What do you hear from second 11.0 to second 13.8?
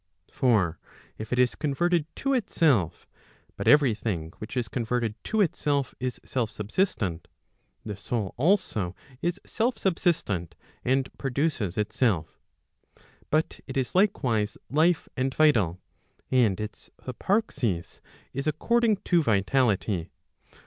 produces itself. But it